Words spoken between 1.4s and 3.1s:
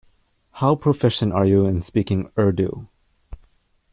you in speaking Urdu?